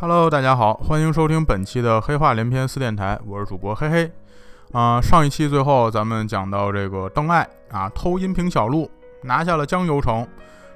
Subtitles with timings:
[0.00, 4.08] Hello，大家好，欢迎收听本期的黑话连篇四电台，我是主播嘿嘿。
[4.70, 8.88] 啊，上一期最后咱们讲到这个邓艾啊偷阴平小路，
[9.24, 10.24] 拿下了江油城，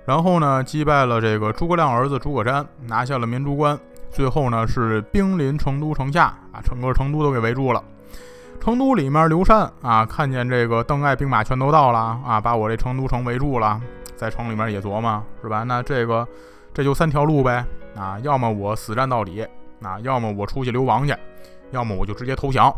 [0.05, 3.79] 然后呢击败了这个诸葛亮儿子诸葛瞻，拿下了绵竹关，
[4.11, 7.81] 最后呢是兵临成都城下，啊整个成都都给围住了。
[8.61, 13.81] 成都里面刘禅啊看见这个邓艾兵马全都到了啊，把我这成都城围住了，
[14.17, 15.63] 在城里面也琢磨是吧？
[15.63, 16.27] 那这个
[16.75, 17.65] 这就三条路呗，
[17.97, 19.47] 啊，要么我死战到底，
[19.83, 21.15] 啊，要么我出去流亡去，
[21.71, 22.75] 要么我就直接投降。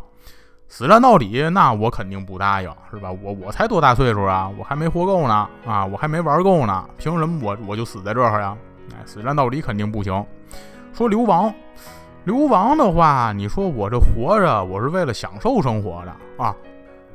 [0.66, 3.12] 死战到底，那我肯定不答应，是吧？
[3.22, 4.50] 我我才多大岁数啊？
[4.58, 8.56] 我还没活够呢，啊，我还没玩够呢，凭什么我我就死在这儿呀？
[8.92, 10.24] 哎，死战到底肯定不行。
[10.92, 11.52] 说流亡，
[12.24, 16.56] 流亡的话，你说我这活着，我是为了享受生活的啊，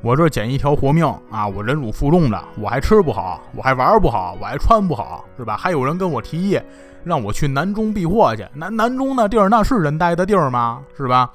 [0.02, 5.56] 我这捡一条活命啊，我忍辱负重的，我还吃不好，我还玩不好，我还穿不好，是吧？
[5.58, 6.58] 还有人跟我提议
[7.04, 10.80] 让我去南中避祸去，南南中那地儿那是人待的地儿吗？
[10.96, 11.30] 是吧？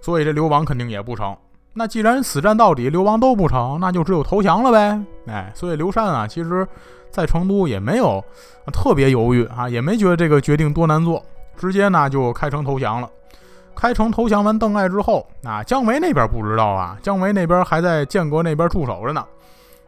[0.00, 1.36] 所以这流亡肯定也不成。
[1.74, 4.98] 那既然死战到底，流亡都不成，那就只有投降了呗。
[5.26, 6.66] 哎，所以刘禅啊，其实，
[7.10, 8.24] 在成都也没有
[8.72, 11.22] 特别犹豫啊，也没觉得这个决定多难做，
[11.56, 13.08] 直接呢就开城投降了。
[13.78, 19.24] 开城投降完邓艾之后，啊，姜维那边不知道啊，姜维那边还在建国那边驻守着呢。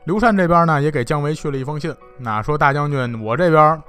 [0.05, 3.83] 刘禅这边呢，也给姜维去了一封信，那说大将军，我这边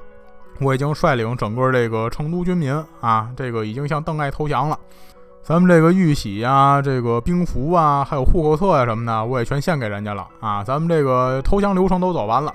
[0.59, 4.75] 我已经率领整个这个成都军民啊，这个已经向邓艾投降了。
[5.43, 10.63] 咱们这个玉玺呀，这个兵符啊，还有户口册呀什么的，我也全献给人家了啊。
[10.63, 12.51] 咱们这个投降流程都走完了，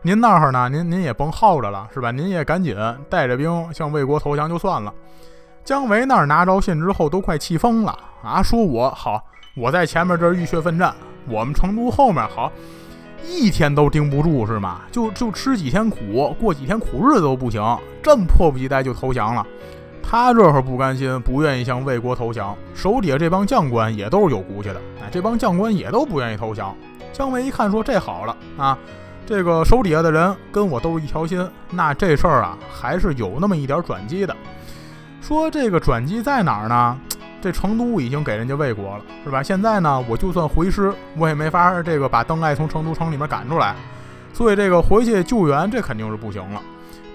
[0.00, 0.66] 您那儿呢？
[0.70, 2.10] 您您也甭耗着了，是吧？
[2.10, 2.74] 您也赶紧
[3.10, 4.90] 带着兵向魏国投降就算了。
[5.66, 8.40] 姜维那儿拿着信之后都快气疯了啊！
[8.40, 9.20] 说我好，
[9.56, 10.94] 我在前面这浴血奋战，
[11.28, 12.52] 我们成都后面好，
[13.28, 14.82] 一天都盯不住是吗？
[14.92, 17.60] 就就吃几天苦，过几天苦日子都不行，
[18.00, 19.44] 这么迫不及待就投降了。
[20.00, 26.72] 他这会儿不甘心，不愿意向魏国投降，手底下这帮将官也都是有骨气的，哎，这帮将官也都不愿意投降。
[27.12, 28.78] 姜维一看，说这好了啊，
[29.26, 34.36] 这个手底下的人跟我都是一条心，那这事儿啊，还是有那么一点转机的。
[35.26, 36.96] 说这个转机在哪儿呢？
[37.42, 39.42] 这成都已经给人家魏国了，是吧？
[39.42, 43.74] 现在呢，我就算回师，我也没法这个把邓艾从成都城里面赶出来，
[44.32, 46.62] 所以这个回去救援，这肯定是不行了，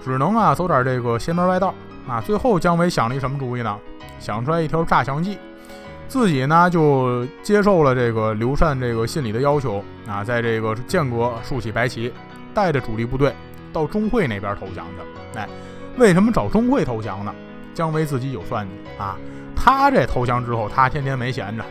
[0.04, 1.72] 只能啊走点这个邪门歪道。
[2.06, 3.74] 啊，最后姜维想了一什么主意呢？
[4.20, 5.38] 想出来一条诈降计，
[6.06, 12.12] 自己呢就接受了这个刘禅这个信里的要求啊，在这个剑阁竖起白旗，
[12.52, 13.34] 带着主力部队
[13.72, 15.38] 到钟会那边投降去。
[15.38, 15.48] 哎，
[15.96, 17.34] 为什么找钟会投降呢？
[17.74, 19.16] 姜维自己有算计啊，
[19.54, 21.64] 他这投降之后，他天天没闲着，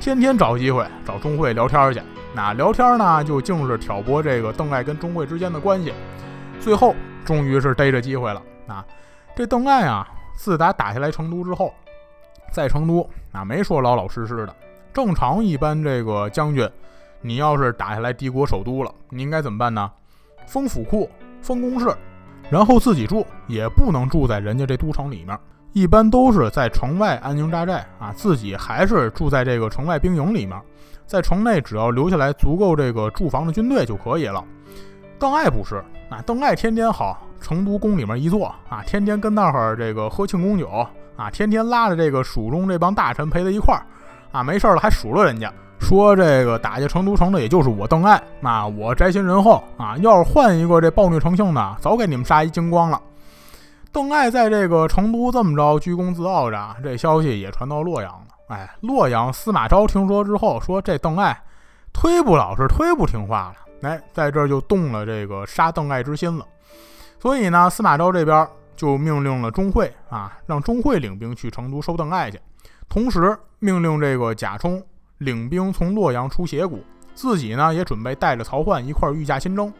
[0.00, 2.00] 天天找机会找钟会聊天去。
[2.34, 5.92] 那聊天呢，就净是挑拨这个邓艾跟钟会之间的关系。
[6.60, 6.94] 最后
[7.24, 8.84] 终于是逮着机会了啊！
[9.34, 10.06] 这邓艾啊，
[10.36, 11.74] 自打打下来成都之后，
[12.52, 14.54] 在成都啊没说老老实实的。
[14.92, 16.68] 正常一般这个将军，
[17.20, 19.90] 你要是打下来敌国首都了，你应该怎么办呢？
[20.46, 21.10] 封府库，
[21.42, 21.92] 封宫室，
[22.50, 25.38] 然后自己住，也不能住在人家这都城里面。
[25.72, 30.60] 一般都是在城外安营扎寨啊，自己还是住在这个城外兵营里面。
[31.06, 34.44] 在城内只要留下来足够这个驻防的军队就可以了。
[35.18, 35.76] 邓艾不是，
[36.08, 37.26] 啊，邓艾天天好。
[37.40, 40.68] 成都宫里面一坐啊，天天跟那儿这个喝庆功酒
[41.16, 43.80] 啊，天天拉着这个蜀中这帮大臣陪在一块儿
[44.30, 45.50] 啊，没事了还数落人家，
[45.80, 53.00] 说这个打下成都城的也就是我邓艾那，我宅心仁厚啊，要是换一个这暴虐成性的，早给你们杀一精光了。
[53.90, 58.26] 邓艾在这个成都这么着居功自傲着，这消息也传到洛阳了。
[58.48, 61.36] 哎，洛阳司马昭听说之后，说这邓艾
[61.92, 66.46] 忒不老实，忒不听话了，哎，在这就动了这个杀邓艾之心了。
[67.18, 68.46] 所以呢，司马昭这边
[68.76, 72.38] 就命令了钟会啊，让钟会领兵去成都收邓艾去，
[72.88, 74.80] 同时命令这个贾充
[75.20, 76.82] 领兵从洛阳出斜谷，
[77.14, 79.70] 自己呢也准备带着曹奂一块御驾亲征。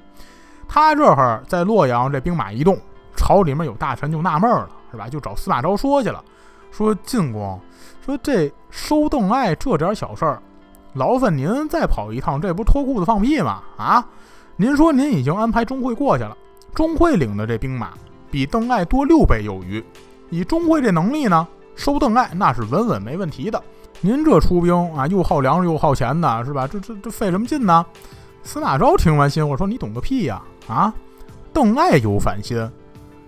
[0.68, 2.78] 他这会儿在洛阳，这兵马一动，
[3.16, 5.08] 朝里面有大臣就纳闷了，是吧？
[5.08, 6.22] 就找司马昭说去了，
[6.70, 7.58] 说晋公，
[8.04, 10.42] 说这收邓艾这点小事儿，
[10.92, 13.62] 劳烦您再跑一趟，这不脱裤子放屁吗？
[13.78, 14.06] 啊，
[14.56, 16.36] 您说您已经安排钟会过去了。
[16.74, 17.94] 钟会领的这兵马
[18.30, 19.82] 比邓艾多六倍有余，
[20.28, 23.60] 以钟会这能力呢，收邓艾那是稳稳没问题的。
[24.02, 26.66] 您这出兵啊，又耗粮食又耗钱的，是吧？
[26.66, 27.84] 这这这费什么劲呢？
[28.42, 30.40] 司马昭听完心，我说你懂个屁呀！
[30.66, 30.92] 啊，
[31.52, 32.70] 邓艾有反心，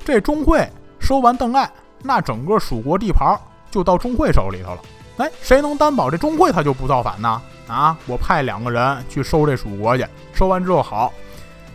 [0.02, 0.66] 这钟会
[0.98, 1.70] 收完邓艾，
[2.02, 3.38] 那整个蜀国地盘
[3.70, 4.80] 就到钟会手里头了。
[5.18, 7.42] 哎，谁能担保这钟会他就不造反呢？
[7.68, 11.12] 啊，我派两个人去收这蜀国去，收完之后好。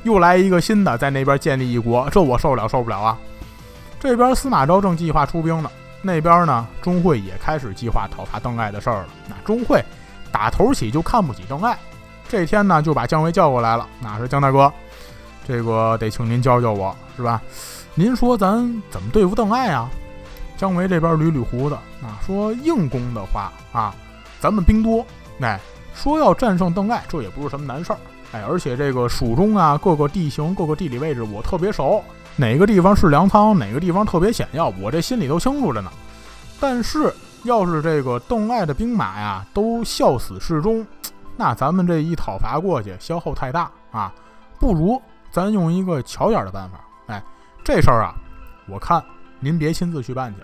[0.04, 3.18] 又来一个新的，在那边建立一国，这我受不了，受不了啊！
[4.00, 5.70] 这边司马昭正计划出兵呢，
[6.02, 9.08] 那边呢，钟会也开始计划讨伐邓艾的事儿了。
[9.28, 9.84] 那钟会
[10.32, 11.78] 打头起就看不起邓艾，
[12.30, 13.88] 这天呢就把姜维叫过来了。
[14.02, 14.72] 那是姜大哥，
[15.48, 17.42] 这个得请您教教我，是吧？
[17.96, 18.58] 您说咱
[18.92, 19.90] 怎么对付邓艾啊？
[20.56, 23.94] 姜维这边捋捋胡子，啊，说硬攻的话啊，
[24.40, 25.06] 咱们兵多，
[25.40, 25.60] 哎，
[25.94, 28.00] 说要战胜邓艾，这也不是什么难事儿，
[28.32, 32.04] 哎，而且这个蜀中啊，各个地形、各个地理位置我特别熟，
[32.38, 35.92] 哪个地方是粮仓，哪个地方特别险要，我这心里都清楚着呢。
[36.60, 37.14] 但是
[37.44, 40.86] 要是这个邓艾的兵马呀都笑死示众，
[41.36, 44.14] 那咱们这一讨伐过去消耗太大啊，
[44.60, 45.02] 不如
[45.32, 47.22] 咱用一个巧点的办法，哎，
[47.64, 48.16] 这事儿啊，
[48.68, 49.04] 我看。
[49.40, 50.42] 您别亲自去办去，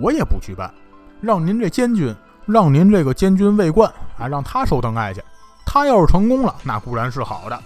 [0.00, 0.72] 我也不去办，
[1.20, 2.14] 让您这监军，
[2.46, 5.20] 让您这个监军卫冠啊，让他收邓艾去。
[5.66, 7.58] 他要是成功了，那固然是好的；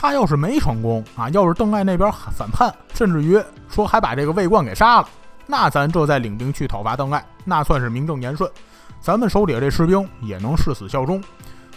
[0.00, 3.36] 他要是没成功啊，要是邓艾那边反叛，甚至于
[3.68, 5.08] 说还把这个魏冠给杀了，
[5.44, 8.48] 那咱这再领兵去讨伐邓艾，那算是名正言顺。
[9.00, 11.20] 咱们手底下这士兵也能誓死效忠。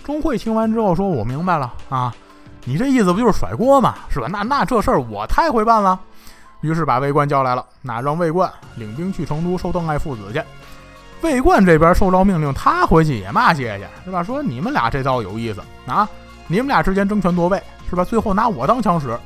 [0.04, 2.14] 钟会听完之后说：“我明白了啊，
[2.64, 3.96] 你这意思不就是甩锅吗？
[4.08, 4.28] 是吧？
[4.30, 6.00] 那那这事儿我太会办了。”
[6.62, 10.40] 于是把魏冠叫来了，那让魏冠领兵去成都收邓艾父子去。
[11.22, 14.22] 魏冠这边受到命令，他回去也骂街去，是吧？
[14.22, 16.08] 说你们俩这倒有意思啊，
[16.46, 17.60] 你们俩之间争权夺位，
[17.92, 18.04] 是吧？
[18.04, 19.20] 最后拿我当枪使，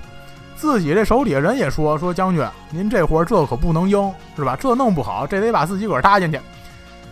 [0.57, 4.57] 自己这手底下人也说说将军，您这活儿这可不能应，是吧？
[4.59, 6.39] 这弄不好，这得把自己个儿搭进去。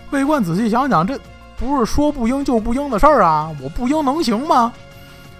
[0.09, 1.17] 魏冠仔细想想，这
[1.55, 4.73] 不是说不应就不应的事儿啊，我不应能行吗？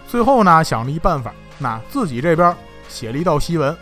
[0.08, 2.56] 最后呢，想了一办法，那自己这边
[2.88, 3.76] 写了一道檄文。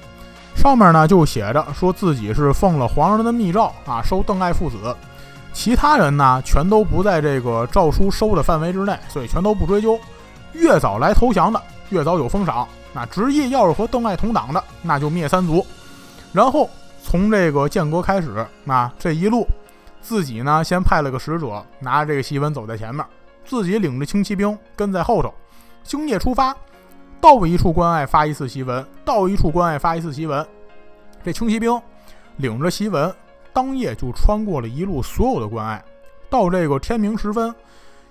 [0.56, 4.96] 上面呢就写着说自己是奉了皇上的密诏啊收邓艾父子，
[5.54, 10.00] 其他人呢全都不在这个诏书收的范围之内，所以全都不追究。
[10.54, 15.66] 越早来投降的越早有封赏，那执意要是和邓艾同党的那就灭三族。
[16.34, 16.70] 然后
[17.04, 19.46] 从这个建国开始，那这一路
[20.02, 23.06] 自己呢先派了个使者拿着这个檄文走在前面，
[23.46, 25.34] 自己领着轻骑兵跟在后头，
[25.84, 26.56] 星夜出发。
[27.20, 30.44] 到一处关隘发一次檄文，到一处关隘发一次檄文。
[31.24, 31.80] 这轻骑兵
[32.38, 33.14] 领着檄文，
[33.54, 35.84] 当夜就穿过了一路所有的关隘。
[36.32, 37.54] 到这个天明时分，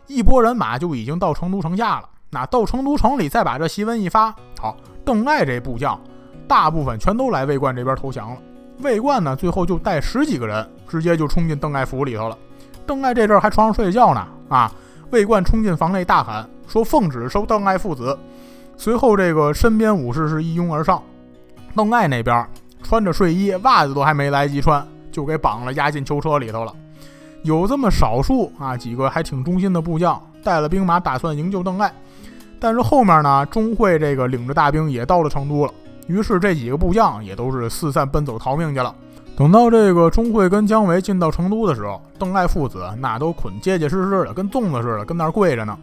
[0.07, 2.09] 一拨人马就已经到成都城下了。
[2.31, 6.01] 那到成都城里，再把这檄文一发，好，邓艾这部将
[6.47, 8.37] 大部分全都来魏冠这边投降了。
[8.83, 12.39] 魏冠呢，最后就带十几个人，直接就冲进邓艾府里头了。
[12.87, 14.73] 邓艾这阵还床上睡觉呢，啊，
[15.11, 18.17] 魏冠冲进房内大喊说：“奉旨收邓艾父子。”
[18.77, 21.03] 随后，这个身边武士是一拥而上，
[21.75, 22.49] 邓艾那边
[22.83, 26.73] 穿着睡衣，袜子都还没来及穿，就给绑了，押进囚车里头了。
[27.43, 31.93] 有这么少数啊，几个还挺忠心的部将，带了兵马，打算营救邓艾。
[32.61, 35.73] 但是后面呢，钟会这个领着大兵也到了成都了，
[36.07, 38.95] 于是这几个部将也都是四散奔走逃命去了。
[39.37, 45.77] 等到这个钟会跟姜维进到成都的时候，邓艾父子那都捆结结实实的，跟粽子似的，跟那儿跪着呢。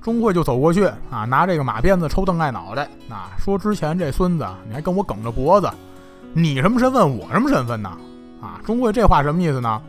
[0.00, 5.70] 钟会就走过去啊，拿这个马鞭子抽邓艾脑袋啊，说：“之前这孙子，你还跟我梗着脖子，
[6.32, 7.90] 你什么身份，我什么身份呢？”
[8.40, 9.80] 啊，钟会这话什么意思呢？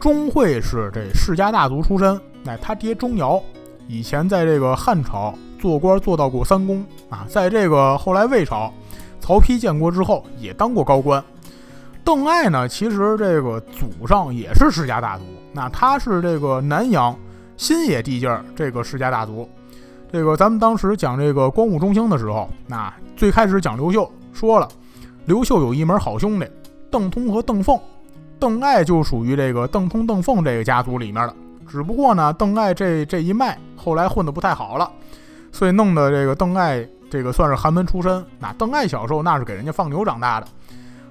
[0.00, 3.40] 钟会是这世家大族出身，哎，他爹钟繇
[3.86, 5.32] 以前在这个汉朝
[5.64, 8.70] 做官做到过三公啊，在这个后来魏朝，
[9.18, 11.24] 曹丕建国之后也当过高官。
[12.04, 17.16] 邓艾呢，其实这个祖上也是世家大族，那他是这个南阳。
[17.56, 19.48] 新野地界儿这个世家大族，
[20.12, 24.68] 这个咱们当时讲这个光武中兴的时候，那最开始讲刘秀说了，
[25.24, 26.46] 刘秀有一门好兄弟
[26.90, 27.80] 邓通和邓凤，
[28.38, 31.34] 邓艾就属于这个邓通邓凤这个家族里面的。
[31.66, 34.90] 只不过呢，邓艾这这一脉后来混得不太好了，
[35.54, 38.26] 所以弄得这个邓艾这个算是寒门出身。
[38.40, 40.48] 那邓艾小时候那是给人家放牛长大的。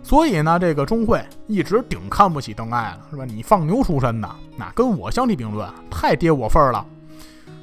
[0.03, 3.23] 所以呢，这个钟会一直顶看不起邓艾了，是吧？
[3.23, 6.85] 你放牛出身的，那跟我相提并论，太跌我份儿了。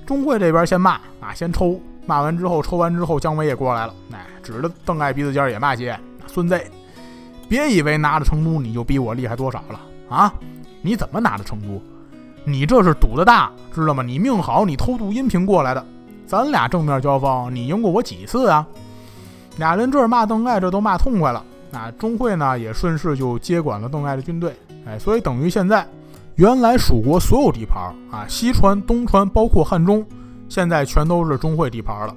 [0.07, 5.95] 钟会这边先骂啊，先抽，骂完之后，抽完之后，姜维也过来了，哎，指着邓艾鼻子尖也骂街
[6.27, 6.59] ：“孙子，
[7.47, 10.33] 别以为拿着成都你就比我厉害多少了啊！
[10.81, 11.79] 你怎么拿的成都？
[12.47, 14.03] 你这是赌的大，知道吗？
[14.03, 15.87] 你命好，你偷渡阴平过来的，
[16.31, 18.65] 咱俩正面交锋，你赢过我几次啊？
[19.57, 21.45] 俩人这骂邓艾，这都骂痛快了。
[21.73, 24.55] 那钟会呢，也顺势就接管了邓艾的军队，
[24.87, 25.85] 哎，所以等于现在，
[26.37, 30.07] 原来蜀国所有地盘啊，西川、东川，包括汉中，
[30.49, 32.15] 现在全都是钟会地盘了。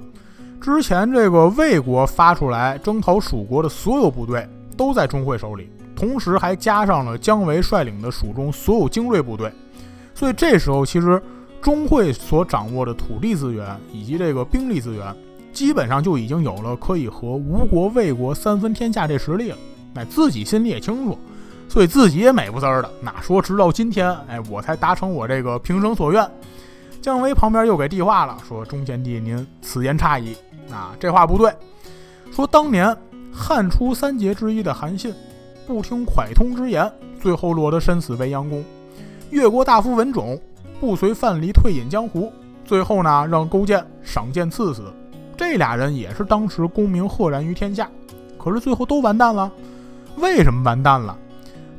[0.60, 9.50] 之前这个魏国发出来征讨蜀国的所有部队，都在钟会手里，同时还加上了姜维率领的蜀中所有精锐部队，
[10.14, 11.20] 所以这时候其实
[11.64, 15.16] 钟会所掌握的土地资源以及这个兵力资源。
[15.50, 19.56] 基本上就已经有了可以和吴国、魏国三分天下这实力了。
[19.94, 21.16] 哎，自己心里也清楚，
[21.66, 22.90] 所以自己也美不滋儿的。
[23.00, 26.28] 哪说直到今天，哎，我才达成我这个平生所愿。
[27.00, 30.36] 姜维旁边又给递话了，说：“中贤弟，您此言差矣
[30.70, 31.50] 啊，这话不对。
[32.30, 32.94] 说当年
[33.32, 35.14] 汉初三杰之一的韩信，
[35.66, 36.92] 不听蒯通之言，
[37.22, 38.62] 最后落得身死未央宫。
[39.30, 40.38] 越国大夫文种
[40.84, 42.30] 不随范蠡退隐江湖，
[42.62, 44.92] 最后呢让勾践赏剑赐死。
[45.34, 47.90] 这俩人也是当时功名赫然于天下，
[48.36, 49.50] 可是最后都完蛋了。
[50.18, 51.16] 为什么完蛋了？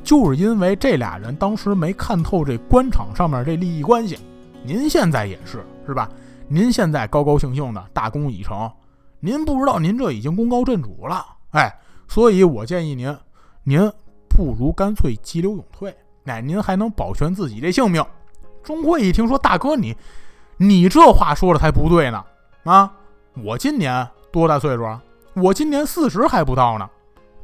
[0.02, 4.18] 就是因为这俩人当时没看透这官场上面这利益关系。”
[4.66, 6.10] 您现在也是是吧？
[6.48, 8.68] 您现在高高兴兴的大功已成，
[9.20, 11.72] 您不知道您这已经功高震主了，哎，
[12.08, 13.16] 所以我建议您，
[13.62, 13.88] 您
[14.28, 18.04] 不如干脆急流勇退，哎，您还能保全自己这性命。
[18.66, 19.96] 钟会一听说，大哥你，
[20.56, 22.24] 你这话说的才不对呢
[22.64, 22.90] 啊！
[23.44, 25.00] 我今年多大岁数啊？
[25.34, 26.90] 我今年四十还不到呢。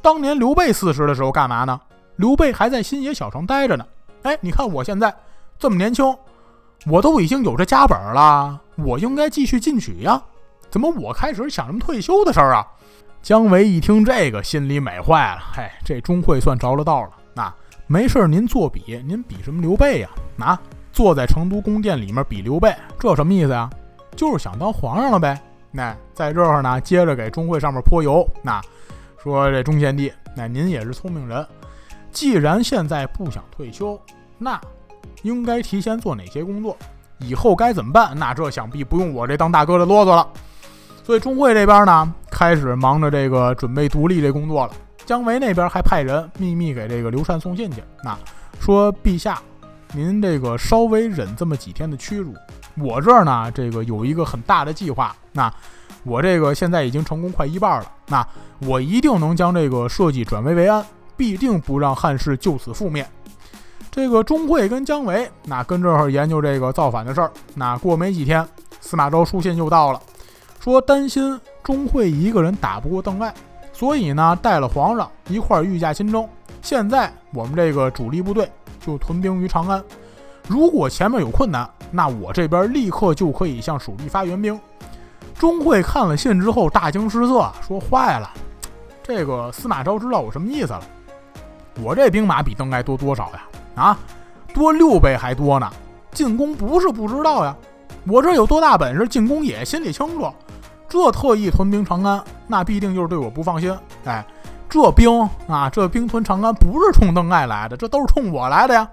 [0.03, 1.81] 当年刘备四十的时候干嘛呢？
[2.17, 3.87] 刘备还在新野小城待着呢。
[4.23, 5.15] 哎，你看我现在
[5.61, 6.05] 这么年轻。
[6.87, 10.21] 我都已经有这家本了，我应该继续进取呀？
[10.69, 12.67] 怎么我开始想什么退休的事儿啊？
[13.23, 15.43] 姜维一听这个，心里美坏了。
[15.53, 17.11] 嘿，这钟会算着了道了。
[17.35, 17.55] 那
[17.87, 20.09] 没事，您作比，您比什么刘备呀？
[20.41, 20.61] 啊，
[20.93, 23.69] 坐在成都宫殿里面比刘备，这什么意思呀？
[24.15, 25.41] 就是想当皇上了呗。
[25.71, 28.27] 那在这儿呢，接着给钟会上面泼油。
[28.43, 28.61] 那
[29.23, 31.47] 说这钟贤弟，那您也是聪明人，
[32.11, 34.01] 既然现在不想退休，
[34.39, 34.61] 那。
[35.23, 36.77] 应该提前做哪些工作？
[37.19, 38.13] 以后该怎么办？
[38.19, 40.29] 那这想必不用我这当大哥的啰嗦了。
[41.05, 44.73] 所以钟会这边呢，开始忙着这个准备独立这工作了。
[45.07, 48.19] 姜维那边还派人秘密给这个刘禅送信去，那
[48.59, 49.41] 说陛下，
[49.95, 52.35] 您这个稍微忍这么几天的屈辱，
[52.79, 55.15] 我这儿呢，这个有一个很大的计划。
[55.33, 55.53] 那
[56.03, 58.27] 我这个现在已经成功快一半了，那
[58.61, 60.85] 我一定能将这个设计转危为安，
[61.17, 63.07] 必定不让汉室就此覆灭。
[63.91, 67.31] 这个钟会跟姜维，那跟这儿研究这个造反的事儿。
[67.55, 68.47] 那过没几天，
[68.81, 70.01] 司马昭书信就到了，
[70.59, 73.33] 说担心钟会一个人打不过邓艾，
[73.75, 76.27] 所以呢带了皇上一块儿御驾亲征。
[76.63, 78.51] 现在我们这个主力部队
[78.85, 79.83] 就屯兵于长安，
[80.49, 84.59] 如果前面有困难，那我这边立刻就可以向蜀地发援兵。
[85.39, 88.31] 钟会看了信之后大惊失色，说坏了，
[89.03, 90.83] 这个司马昭知道我什么意思了。
[91.83, 93.43] 我这兵马比邓艾多多少呀？
[93.75, 93.99] 啊，
[94.53, 95.71] 多六倍还多呢！
[96.13, 97.57] 进攻不是不知道呀，
[98.07, 100.31] 我这有多大本事，进攻也心里清楚。
[100.87, 103.75] 这特意屯兵长安，那必定就是对我不放心。
[104.05, 104.25] 哎，
[104.73, 108.89] 这兵啊，这兵屯长安不是冲邓艾来的，这都是冲我来的呀。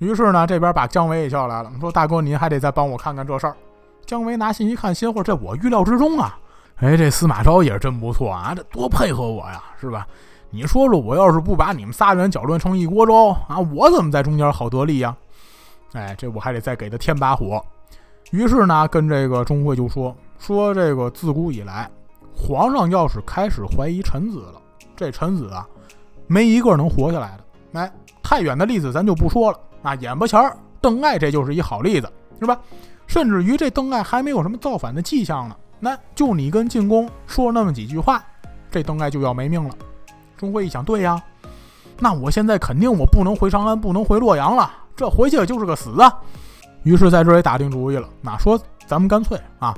[0.00, 3.56] 于是呢，这边把姜维也叫来了，说：“大哥，您还得再帮我看看这事儿。”
[4.04, 6.38] 姜维拿信一看，心话：“这我预料之中啊！
[6.76, 10.06] 哎，这司马昭也是真不错啊，这多配合我呀，是吧？”
[10.52, 15.16] 你说说，我要是不把你们仨人搅乱成一锅粥啊，我怎么在中间好得利呀？
[15.94, 17.64] 哎，这我还得再给他添把火。
[18.30, 21.90] 于是呢，跟这个钟会就说说这个自古以来，
[22.36, 24.60] 皇上要是开始怀疑臣子了，
[24.98, 25.64] 这臣子啊，
[26.26, 27.80] 没一个能活下来的。
[27.80, 32.58] 哎，太远的例子咱就不说了啊，眼巴前儿邓艾这就是一好例子，是吧？
[33.06, 38.20] 甚至于这邓艾还没有什么造反的迹象呢，那就你跟进宫说那么几句话，
[38.70, 39.74] 这邓艾就要没命了。
[40.36, 41.22] 钟会一想，对呀，
[42.00, 46.12] 那我现在肯定我不能回长安，不能回洛阳了，这回去就是个死啊。
[46.82, 49.76] 于是在这也打定主意了，那说咱们干脆啊，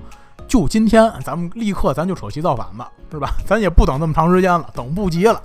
[0.50, 3.30] 就今天咱们立刻咱就扯旗造反吧，是吧？
[3.47, 5.40] 咱也不等那么长时间了，等不及了。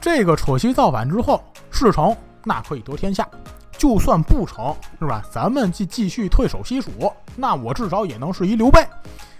[0.00, 3.24] 这个扯旗造反之后事成，那可以得天下；
[3.72, 5.20] 就算不成，是吧？
[5.32, 8.86] 咱们继继续退守西蜀，那我至少也能是一刘备。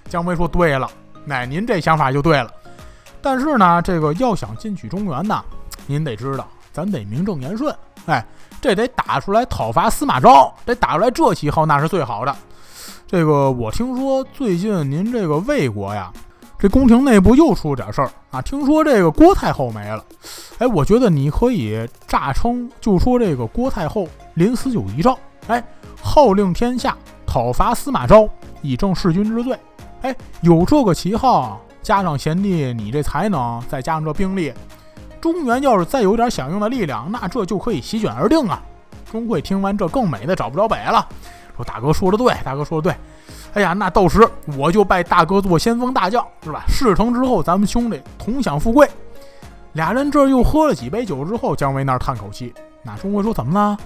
[0.09, 0.90] 姜维说：“对了，
[1.25, 2.50] 那您这想法就对了。”
[3.23, 5.40] 但是呢，这个要想进取中原呢，
[5.87, 7.73] 您得知道，咱得名正言顺，
[8.06, 8.26] 哎，
[8.61, 12.37] 这得打出来讨伐司马昭，得打出来这旗号，那是最好的。
[13.11, 16.12] 这个我听说最近您这个魏国呀，
[16.57, 20.05] 这宫廷内部又出了点事儿啊，听说这个郭太后没了，
[20.59, 25.61] 哎，我觉得你可以诈称，就说这个郭太后临死有遗诏，哎，
[26.00, 28.29] 号令天下讨伐司马昭，
[28.62, 29.59] 以正弑君之罪，
[30.02, 31.61] 哎，有这个旗号。
[31.83, 34.52] 加上贤弟你这才能，再加上这兵力，
[35.21, 38.62] 中原要是再有点响应的力量，那这就可以席卷而定啊！
[39.11, 41.09] 钟会听完这更美的找不着北了，
[41.64, 42.97] 大哥说的对，大哥说的对。
[43.55, 46.64] 哎呀，那到时我就拜大哥做先锋大将，是吧？
[46.69, 48.88] 事成之后，咱们兄弟同享富贵。
[49.73, 52.52] 俩人这又喝了几杯酒之后，姜维那儿叹口气，
[52.83, 53.76] 那钟会说怎么了？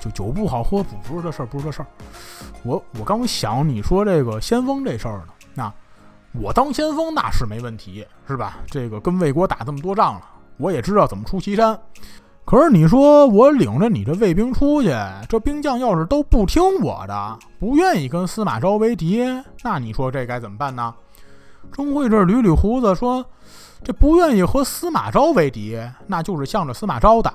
[0.00, 1.86] 就酒不好喝，不不是这事儿，不是这事儿。
[2.62, 5.24] 我我刚想你说这个先锋这事儿呢，
[5.54, 5.72] 那。
[6.40, 8.56] 我当先锋那是没问题，是吧？
[8.66, 10.22] 这个跟魏国打这么多仗了，
[10.56, 11.78] 我也知道怎么出祁山。
[12.44, 14.90] 可是你说我领着你这卫兵出去，
[15.28, 19.24] 这兵将要是都不听我的，不愿意跟司马昭为敌，
[19.62, 20.94] 那你说这该怎么办呢？
[21.70, 23.24] 钟会这捋捋胡子说
[23.82, 27.32] ：“这不愿意和司马昭为敌，那就是向着司马昭的。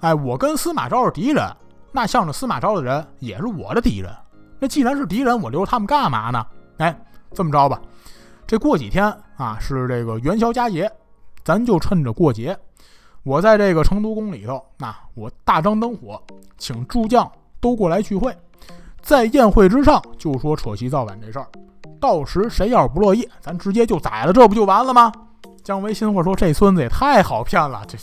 [0.00, 1.44] 哎，我跟司马昭是敌人，
[1.90, 4.14] 那向着司马昭的人也是我的敌人。
[4.60, 6.46] 那既然是敌人，我留着他们干嘛呢？
[6.76, 6.96] 哎，
[7.32, 7.80] 这么着吧，
[8.46, 10.88] 这过几天啊是这个元宵佳节，
[11.42, 12.56] 咱就趁着过节，
[13.22, 16.20] 我在这个成都宫里头，那我大张灯火，
[16.56, 18.34] 请诸将都过来聚会，
[19.02, 21.46] 在宴会之上就说扯旗造反这事儿。”
[22.00, 25.12] 到时谁要是不乐意，咱直接就宰了，这不就完了吗？
[25.62, 27.98] 姜维心话说：“这孙子也太好骗了，这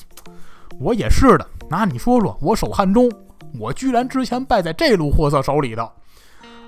[0.79, 1.47] 我也是的。
[1.67, 3.11] 那你说说，我守汉中，
[3.59, 5.89] 我居然之前败在这路货色手里头。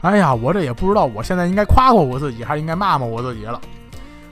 [0.01, 3.61] 哎呀，我这也不知道，我现在应该夸夸我自己，还是应该骂骂我自己了。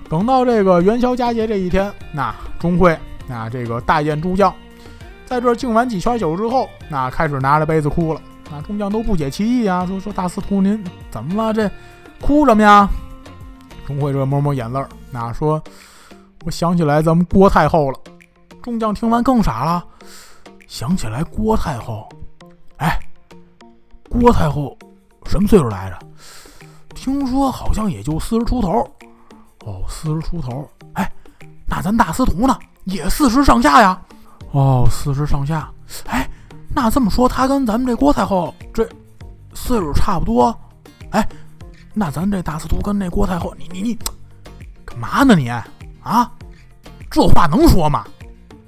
[0.10, 2.98] 等到这个元宵佳节这一天，那钟会
[3.28, 4.54] 那这个大宴诸将，
[5.26, 8.22] 在这敬完几圈酒之后，那开始拿着杯子哭了。
[8.50, 11.54] 那众将都不解其意啊，说说大司徒您怎么了？
[11.54, 11.70] 这。
[12.20, 12.90] 哭什么呀？
[13.86, 15.62] 钟会这抹抹眼泪儿，那说
[16.44, 18.00] ：“我想起来咱们郭太后了。”
[18.64, 19.86] 众将听完更傻了，
[20.66, 22.10] 想起来郭太后，
[22.78, 23.00] 哎，
[24.10, 24.76] 郭太后
[25.26, 26.00] 什么岁数来着？
[26.96, 28.80] 听说好像也就四十出头。
[29.64, 30.68] 哦，四十出头。
[30.94, 31.08] 哎，
[31.68, 32.58] 那咱大司徒呢？
[32.88, 34.02] 也四十上下呀？
[34.52, 35.70] 哦，四十上下。
[36.08, 36.30] 哎，
[36.76, 38.88] 那这么说，他跟咱们这郭太后这
[39.54, 40.58] 岁数差不多。
[41.12, 41.28] 哎。
[42.00, 43.98] 那咱这大司徒跟那郭太后，你你你，
[44.86, 45.50] 干嘛呢你？
[45.50, 46.32] 啊，
[47.10, 48.06] 这话能说吗？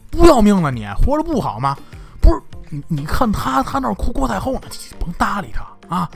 [0.09, 0.87] 不要命了你？
[0.95, 1.77] 活着不好吗？
[2.19, 4.61] 不是你你看他他那哭郭太后呢，
[4.99, 6.09] 甭搭理他啊！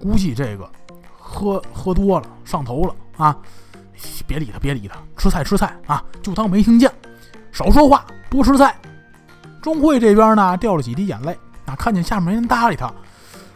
[0.00, 0.66] 估计这个
[1.18, 3.36] 喝喝多了上头了啊！
[4.26, 6.90] 别理他别理他，吃菜吃菜啊，就当没听见，
[7.52, 8.74] 少说话多吃菜。
[9.62, 12.90] 钟会这边呢掉了几滴眼泪啊，看见下面没人搭理他，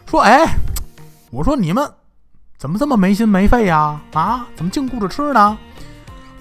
[0.07, 0.55] 说：“哎，
[1.31, 1.89] 我说你们。”
[2.57, 4.01] 怎么这么没心没肺呀？
[4.15, 5.59] 啊，怎么净顾着吃呢？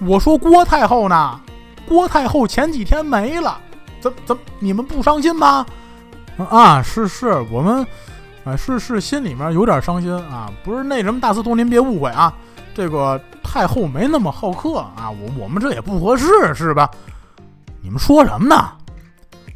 [0.00, 1.38] 我说郭太后呢？
[1.86, 3.58] 郭太后前几天没了，
[4.00, 5.66] 怎怎你们不伤心吗？
[6.48, 7.86] 啊，是是，我们
[8.44, 10.50] 啊是是心里面有点伤心啊。
[10.62, 12.32] 不是那什么大司徒，您别误会啊，
[12.74, 16.88] 这个太后没那么好客啊，我我们这也不合适是吧？
[17.84, 18.72] 你们说什么呢？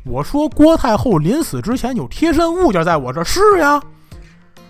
[0.04, 3.82] 我说郭太后临死之前有贴身物件在我这儿是呀。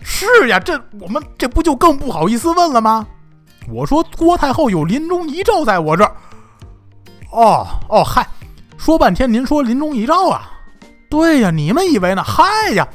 [0.01, 3.05] 是呀，这我们这不就更不好意思问了吗？
[3.69, 6.13] 我说郭太后有临终遗诏在我这儿。
[7.33, 8.25] 哦哦，嗨，
[8.77, 10.53] 说半天您说临终遗诏啊？
[11.11, 12.23] 对呀，你们以为呢？
[12.23, 12.87] 嗨呀，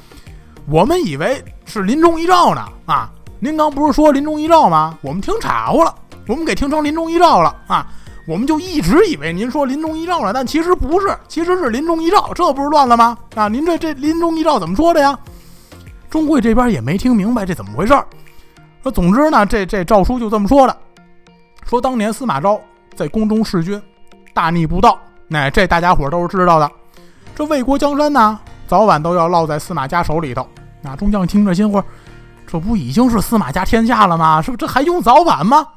[0.69, 2.65] 我们以为是临终遗诏呢。
[2.85, 4.97] 啊，您刚不是说临终遗诏吗？
[5.01, 5.93] 我们听岔乎了，
[6.25, 7.85] 我们给听成临终遗诏了啊！
[8.25, 13.17] 我们就一直以为您说临终遗诏了，但其实不是，其实是临终遗诏，这不是乱了吗？
[13.35, 15.17] 啊，您这这临终遗诏怎么说的呀？
[16.09, 18.05] 钟会这边也没听明白这怎么回事儿。
[18.81, 20.77] 说总之呢，这这诏书就这么说的：
[21.65, 22.61] 说当年司马昭
[22.95, 23.81] 在宫中弑君，
[24.33, 24.97] 大逆不道。
[25.27, 26.71] 那这大家伙都是知道的。
[27.35, 30.47] 这魏国江山呢，早晚都要落在司马家手里头。
[30.81, 31.83] 那众将听着心话，
[32.45, 34.41] 这不已经是司马家天下了吗？
[34.41, 35.67] 是不这还用早晚吗？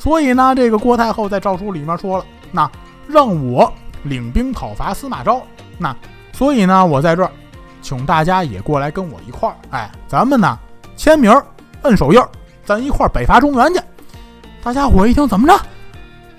[0.00, 2.68] 所以呢，这个郭太后在诏书里面说了，那
[3.06, 5.40] 让我领兵讨伐司马昭。
[5.78, 5.94] 那
[6.32, 7.30] 所以呢，我在这儿。
[7.82, 10.58] 请大家也过来跟我一块儿，哎，咱们呢
[10.96, 11.32] 签名
[11.80, 12.20] 摁手印，
[12.62, 13.80] 咱一块儿北伐中原去。
[14.62, 15.58] 大家伙一听，怎么着？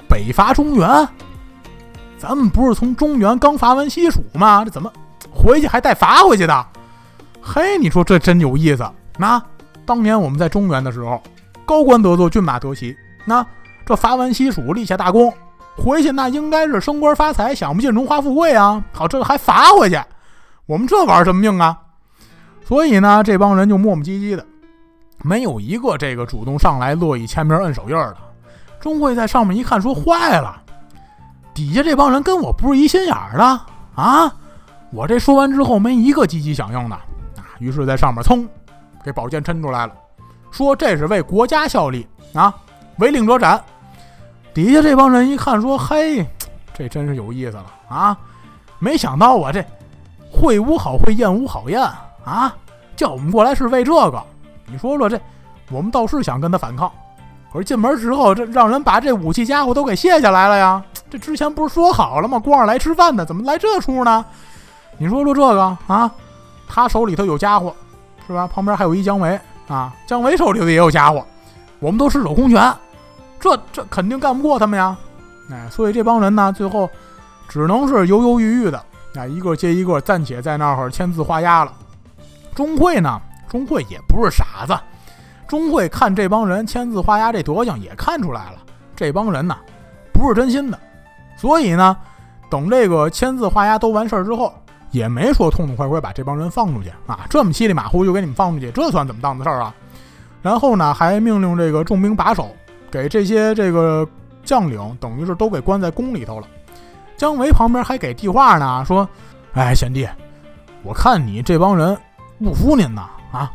[0.08, 0.88] 北伐中原？
[2.19, 4.63] 咱们不是从中原刚伐完西蜀吗？
[4.63, 4.93] 这怎么
[5.32, 6.67] 回去还带伐回去的？
[7.41, 8.88] 嘿，你说这真有意思。
[9.17, 9.41] 那
[9.84, 11.19] 当年我们在中原的时候，
[11.65, 12.95] 高官得坐，骏马得骑。
[13.26, 13.46] 那
[13.86, 15.34] 这伐完西蜀，立下大功，
[15.78, 18.84] 回去那应该是升官发财，享不尽荣华富贵啊。
[18.92, 20.00] 好，这还伐回去？
[20.66, 21.78] 我们这玩什么命啊？
[22.66, 24.46] 所以呢，这帮人就磨磨唧唧的，
[25.24, 28.18] 没有一个这个主动上来乐意签名摁手印的。
[28.80, 30.62] 钟会在上面一看，说坏了，
[31.54, 33.44] 底下这帮人跟我不是一心眼儿的
[33.96, 34.34] 啊！
[34.92, 37.04] 我这说完之后，没一个积极响应的啊。
[37.60, 38.48] 于是，在上面噌，
[39.04, 39.94] 给宝剑抻出来了，
[40.50, 42.54] 说这是为国家效力啊，
[43.02, 43.62] 违令者斩。
[44.54, 46.26] 底下这帮人一看，说嘿，
[46.74, 48.16] 这真是有意思了啊！
[48.80, 49.64] 没想到我这。
[50.32, 51.82] 会武好会，宴武好宴
[52.24, 52.56] 啊！
[52.96, 54.24] 叫我们过来是为这个。
[54.68, 55.20] 你说说这，
[55.72, 56.90] 我们倒是想跟他反抗，
[57.52, 60.82] 可是进门之后，这让人把这武器家伙都给卸下来了呀！
[61.10, 62.40] 这之前不是说好了吗？
[62.40, 64.24] 光是来吃饭的，怎么来这出呢？
[64.98, 66.10] 你说说这个啊，
[66.68, 67.76] 他手里头有家伙，
[68.26, 68.48] 是吧？
[68.48, 69.38] 旁边还有一姜维
[69.68, 71.26] 啊，姜维手里头也有家伙，
[71.80, 72.74] 我们都赤手空拳，
[73.42, 74.96] 这这肯定干不过他们呀！
[75.52, 76.90] 哎，所以这帮人呢，最后
[77.50, 78.78] 只能是犹犹豫豫的。
[79.16, 81.74] 啊一个接一个暂且在那儿签字画押了。
[82.56, 84.74] 钟会呢，钟会也不是傻子，
[85.48, 88.60] 钟会看这帮人签字画押这德行，也看出来了，
[88.96, 89.58] 这帮人呢
[90.14, 90.80] 不是真心的，
[91.36, 91.98] 所以呢，
[92.50, 94.54] 等这个签字画押都完事儿之后，
[94.92, 99.76] 也没说痛痛快快把这帮人放出去啊，这么稀里马虎就给你们放出去，这算怎么当的事儿啊？
[100.42, 102.56] 然后呢，还命令这个重兵把守，
[102.92, 104.08] 给这些这个
[104.44, 106.48] 将领等于是都给关在宫里头了。
[107.18, 109.08] 姜维旁边还给递话呢，说
[109.54, 110.08] ：“哎，贤弟，
[110.84, 111.98] 我看你这帮人
[112.40, 113.52] 不服您呐，啊，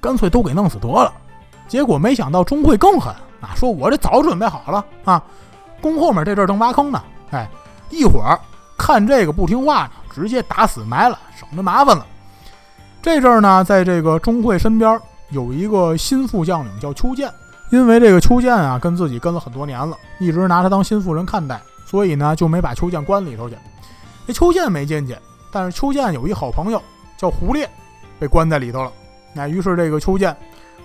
[0.00, 1.12] 干脆都给弄死得了。”
[1.66, 5.22] 结果没想到钟会更狠啊，说：“我这早准备好了啊，
[5.80, 7.48] 宫后面这阵正挖坑呢，哎，
[7.90, 8.38] 一会儿
[8.76, 12.04] 看这个不听话呢，直接打死埋了，省得麻烦了。”
[13.00, 17.32] 这阵儿呢，在这个钟会身边有一个心腹将领叫邱建，
[17.70, 21.60] 因为这个邱建啊跟自己跟了很多年了，一直拿他当心腹人看待。
[21.84, 23.56] 所以呢，就没把邱建关里头去。
[24.26, 25.16] 这邱建没进去，
[25.52, 26.82] 但是邱建有一好朋友
[27.16, 27.70] 叫胡烈，
[28.18, 28.90] 被关在里头了。
[29.32, 30.36] 那于是这个邱建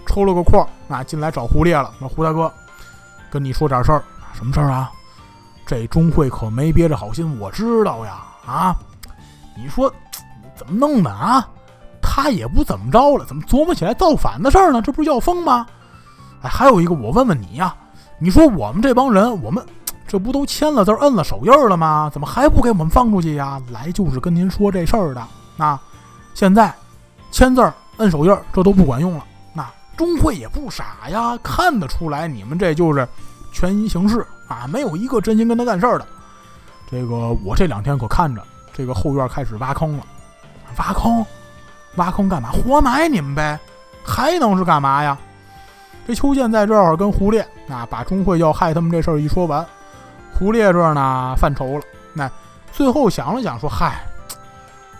[0.05, 1.91] 抽了个空啊，进来找胡烈了。
[1.97, 2.51] 说胡大哥，
[3.31, 4.91] 跟你说点事儿，什么事儿啊？
[5.65, 8.23] 这钟会可没憋着好心，我知道呀。
[8.45, 8.75] 啊，
[9.57, 9.91] 你说
[10.55, 11.47] 怎么弄的啊？
[11.99, 14.81] 他也不怎么着了，怎么琢磨起来造反的事儿呢？
[14.83, 15.65] 这不是要疯吗？
[16.41, 17.75] 哎，还有一个，我问问你呀，
[18.19, 19.65] 你说我们这帮人，我们。
[20.07, 22.09] 这不都签了字、摁了手印了吗？
[22.11, 23.61] 怎么还不给我们放出去呀？
[23.71, 25.25] 来就是跟您说这事儿的。
[25.55, 25.79] 那
[26.33, 26.73] 现在
[27.31, 29.23] 签字、摁手印，这都不管用了。
[29.53, 33.07] 那钟会也不傻呀，看得出来你们这就是
[33.53, 36.05] 权宜行事啊，没有一个真心跟他干事儿的。
[36.89, 40.03] 这个我这两天可看着这个后院开始挖坑了，
[40.75, 41.25] 挖坑，
[41.95, 42.49] 挖坑干嘛？
[42.51, 43.57] 活埋你们呗，
[44.03, 45.17] 还能是干嘛呀？
[46.07, 49.65] 这邱建在这儿跟胡烈啊，把钟会要害他们这事儿一说完。
[50.33, 51.81] 胡烈这儿呢犯愁了，
[52.13, 52.29] 那
[52.71, 54.01] 最后想了想说：“嗨，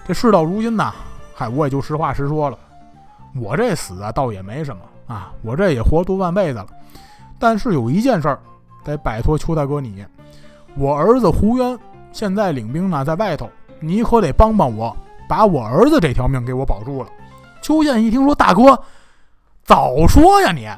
[0.08, 0.94] 这事到如今呐，
[1.34, 2.58] 嗨，我也就实话实说了。
[3.36, 6.68] 我这死啊，倒也没什么啊，我这也活多半辈子了。
[7.40, 8.40] 但是有一件事儿
[8.84, 10.06] 得摆脱邱大哥你，
[10.76, 11.78] 我儿子胡渊
[12.12, 14.96] 现在领兵呢，在外头，你可得帮帮我，
[15.28, 17.10] 把我儿子这条命给我保住了。”
[17.64, 18.80] 邱建一听说：“大哥，
[19.64, 20.70] 早说呀你，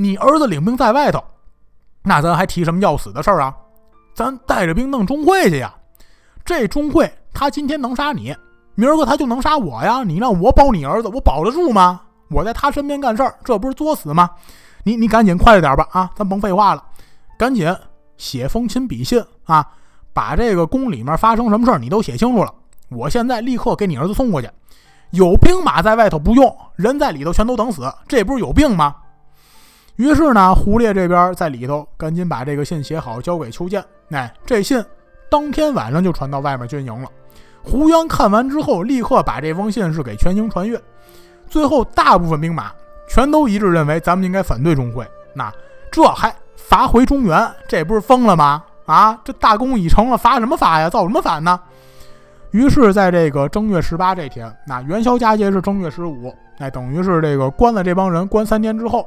[0.00, 1.22] 你儿子领兵在外头。”
[2.02, 3.54] 那咱还提什么要死的事儿啊？
[4.14, 5.74] 咱带着兵弄钟会去呀！
[6.42, 8.34] 这钟会他今天能杀你，
[8.74, 10.02] 明儿个他就能杀我呀！
[10.02, 12.00] 你让我保你儿子，我保得住吗？
[12.30, 14.30] 我在他身边干事儿，这不是作死吗？
[14.82, 15.88] 你你赶紧快着点点吧！
[15.92, 16.82] 啊，咱甭废话了，
[17.36, 17.70] 赶紧
[18.16, 19.66] 写封亲笔信啊，
[20.14, 22.50] 把这个宫里面发生什么事儿你都写清楚了。
[22.88, 24.48] 我现在立刻给你儿子送过去。
[25.10, 28.96] 有兵马在外头不用，人在里头全都等死，这不是有病吗？
[29.96, 33.84] 于是呢，胡烈这边在里头赶紧把这个信写好，交给邱建。
[34.10, 34.82] 哎，这信
[35.30, 37.08] 当天晚上就传到外面军营了。
[37.62, 40.80] 胡渊看完之后，立刻把这封信是给全营传阅。
[41.48, 42.72] 最后，大部分兵马
[43.06, 45.06] 全都一致认为，咱们应该反对钟会。
[45.34, 45.52] 那
[45.90, 48.64] 这还罚回中原，这不是疯了吗？
[48.86, 50.88] 啊，这大功已成了，罚什么罚呀？
[50.88, 51.60] 造什么反呢？
[52.52, 59.06] 于是，在这个正月十八这天，那元宵佳节是正月十五，哎，等于是这个关了这帮人，关三天之后。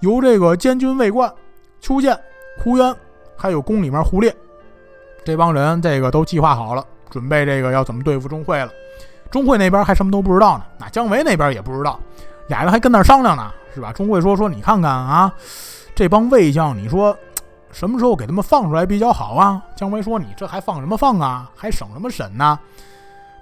[0.00, 1.32] 由这个监军卫官
[1.80, 2.18] 邱建、
[2.58, 2.94] 胡渊，
[3.36, 4.34] 还有宫里面胡烈
[5.24, 8.70] 这帮人，这个都计划好了，准备这个要怎么对付钟会了。
[9.30, 12.00] 钟会那边还什么都不知道呢，那姜维那边也不知道，
[12.48, 13.92] 俩人还跟那商量呢，是吧？
[13.92, 15.32] 钟会说说，你看看啊，
[15.94, 17.16] 这帮卫将，你说
[17.70, 19.62] 什么时候给他们放出来比较好啊？
[19.76, 21.50] 姜维说，你这还放什么放啊？
[21.54, 22.58] 还省什么审呢？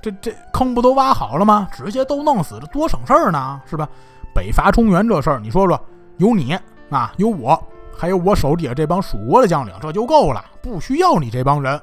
[0.03, 1.69] 这这坑不都挖好了吗？
[1.73, 3.89] 直接都弄死，这多省事儿呢，是吧？
[4.35, 5.81] 北伐中原这事儿，你说说。
[6.19, 6.57] 有你
[6.91, 7.61] 啊，有我，
[7.97, 11.81] 还有我手底下这帮蜀国的将领，这就够了，不需要你这帮人。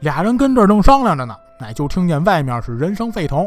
[0.00, 3.46] 俩人跟这儿正商量着呢，哎，就听见外面是人声沸腾。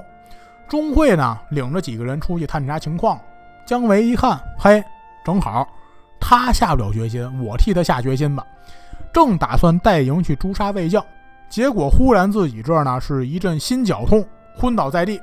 [0.68, 3.20] 钟会呢，领着几个人出去探查情况。
[3.66, 4.84] 姜维一看，嘿，
[5.26, 5.68] 正好，
[6.20, 8.46] 他下不了决心，我替他下决心吧。
[9.14, 11.04] 正打算带营去诛杀魏将，
[11.50, 14.26] 结果忽然自己这儿呢是一阵心绞痛，
[14.58, 15.22] 昏倒在地。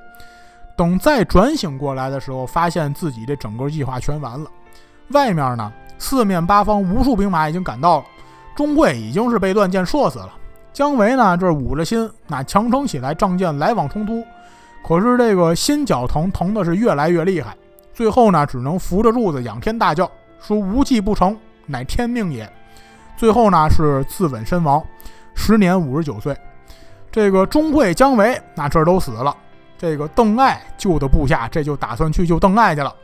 [0.77, 4.51] 等再转醒过来的时候，发现自己这整个计划全完了。
[5.11, 8.05] 外面呢，四面八方无数兵马已经赶到了，
[8.57, 10.31] 钟会已经是被乱箭射死了。
[10.73, 14.25] 姜维呢，这捂着心，那强撑起来仗剑来往冲突，
[14.87, 17.57] 可是这个心绞疼，疼的是越来越厉害。
[17.93, 20.09] 最后呢，只能扶着柱子仰天大叫，
[20.41, 22.51] 说无计不成，乃天命也。
[23.17, 24.83] 最后呢，是自刎身亡，
[25.35, 26.37] 时年五十九岁。
[27.11, 29.37] 这个钟会、姜维那这都死了，
[29.77, 32.95] 这个邓艾救的部下，这就打算去救邓艾去了。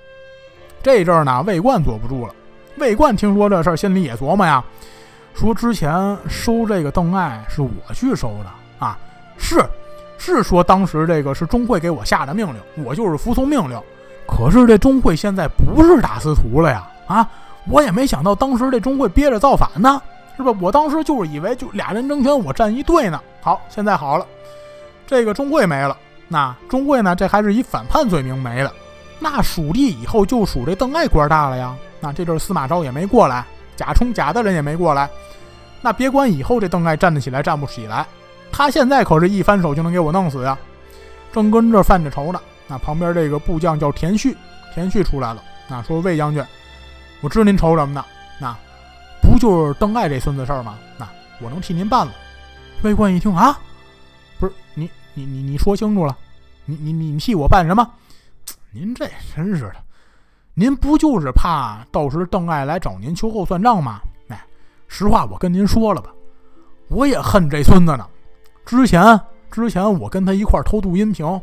[0.83, 2.33] 这阵儿呢，魏冠坐不住了。
[2.79, 4.63] 魏冠听说这事儿，心里也琢磨呀，
[5.35, 8.99] 说之前收这个邓艾是我去收的啊，
[9.39, 9.65] 是，
[10.19, 13.81] 是说当时这个是钟会给我下的命令，我就是服从命令。
[14.29, 16.87] 可是这钟会现在不是大司徒了呀！
[17.07, 17.29] 啊，
[17.69, 20.03] 我也没想到当时这钟会憋着造反呢，
[20.37, 20.53] 是吧？
[20.61, 23.21] 我当时就是以为就俩人争权，我站一队呢。
[23.41, 24.27] 好，现在好了，
[25.07, 25.97] 这个钟会没了，
[26.29, 27.15] 那钟会呢？
[27.15, 28.73] 这还是以反叛罪名没了。
[29.19, 31.75] 那蜀地以后就属这邓艾官大了呀。
[32.01, 33.45] 那这阵司马昭也没过来，
[33.77, 35.09] 贾充贾大人也没过来。
[35.81, 38.07] 那别管以后这邓艾站得起来站不起来，
[38.53, 40.57] 他现在可是一翻手就能给我弄死呀！
[41.33, 42.41] 正跟这犯着愁呢。
[42.69, 44.37] 那旁边这个部将叫田旭，
[44.75, 45.43] 田旭出来了。
[45.69, 46.45] 那说魏将军，
[47.21, 48.05] 我知您愁什么呢？
[48.41, 48.57] 那
[49.23, 50.77] 不就是邓艾这孙子事儿吗？
[50.99, 51.09] 那
[51.41, 52.13] 我能替您办了。
[52.83, 53.59] 魏冠一听啊，
[54.39, 56.17] 不是你你你你说清楚了，
[56.65, 57.89] 你你你替我办什么？
[58.79, 59.77] 您这真是的，
[60.53, 64.01] 您不就是怕到时邓艾来找您秋后算账吗？
[64.29, 64.39] 哎，
[64.87, 66.11] 实话我跟您说了吧，
[66.89, 68.07] 我也恨这孙子呢。
[68.67, 69.19] 之前
[69.51, 71.41] 之前我跟他一块偷渡阴平。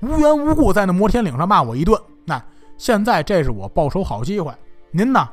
[0.00, 2.42] 无缘无故在那摩天岭上骂我一顿，那
[2.78, 4.50] 现在这是我报仇好机会。
[4.90, 5.28] 您呢？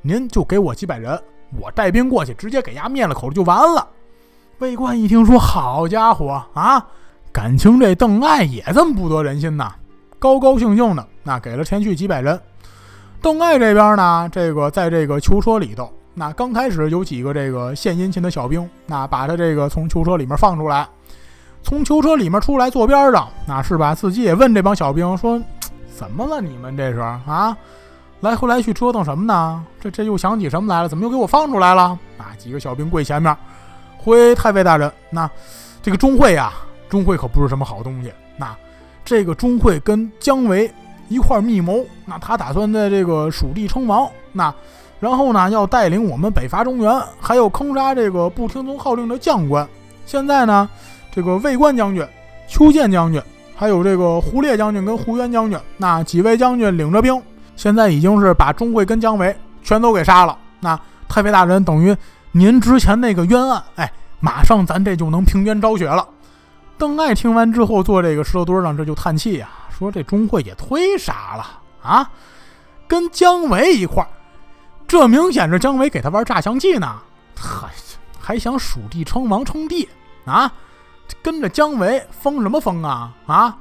[0.00, 1.16] 您就给我几百人，
[1.60, 3.86] 我带兵过去，直接给丫灭了口就完了。
[4.58, 6.84] 魏冠一听说，好家伙啊，
[7.32, 9.72] 感情这邓艾也这么不得人心呐！
[10.22, 12.40] 高高兴兴的那给了前去几百人。
[13.20, 20.86] 邓艾这边呢，这个在这个囚车里头，那刚开始有几个这个献殷勤的小兵，那把他这个从囚车里面放出来。
[21.60, 23.96] 从囚车里面出来，坐边上，那是吧？
[23.96, 25.42] 自己也问这帮小兵说
[25.92, 26.40] ：“怎么了？
[26.40, 27.56] 你们这是啊？
[28.20, 29.64] 来回来去折腾什么呢？
[29.80, 30.88] 这这又想起什么来了？
[30.88, 32.30] 怎么又给我放出来了？”啊！
[32.38, 33.36] 几个小兵跪前面，
[33.98, 35.28] 回太尉大人，那
[35.82, 36.52] 这个钟会呀，
[36.88, 38.12] 钟会可不是什么好东西。
[38.36, 38.54] 那
[39.04, 40.70] 这个钟会跟姜维
[41.08, 44.54] 一块密谋，那他打算在这个蜀地称王，那
[45.00, 49.68] 然后呢，要带领我们北伐中原，还有坑杀这个不听从号令的将官。
[50.06, 50.68] 现在呢？
[51.14, 52.02] 这个魏官将军、
[52.48, 53.20] 邱建将军，
[53.54, 57.20] 还有这个胡烈将军跟胡渊将军，那几位将军领着兵，
[57.54, 60.38] 现在已经是把钟会跟姜维全都给杀了。
[60.58, 61.94] 那太尉大人，等于
[62.30, 66.06] 您之前那个冤案，哎，马上咱这就能平冤昭雪了。
[66.82, 71.46] 邓艾听完之后，坐这个石头墩上，这就叹气呀，说这钟会也忒傻了
[71.80, 72.10] 啊，
[72.88, 74.10] 跟姜维一块儿，
[74.88, 76.96] 这明显是姜维给他玩诈降计呢，
[77.38, 77.68] 还
[78.18, 79.88] 还想蜀地称王称帝
[80.24, 80.52] 啊？
[81.22, 83.56] 跟着姜维封什么封啊啊！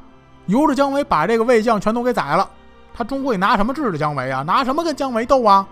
[0.47, 2.49] 由着姜维把这个魏将全都给宰了，
[2.91, 4.41] 他钟会拿什么治着姜维啊？
[4.41, 5.63] 拿什么跟姜维斗啊？